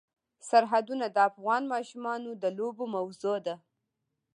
[0.49, 3.55] سرحدونه د افغان ماشومانو د لوبو موضوع ده.